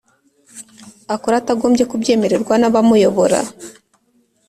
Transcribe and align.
akora 1.15 1.35
atagombye 1.41 1.83
kubyemererwa 1.91 2.53
nabamuyobora 2.57 3.39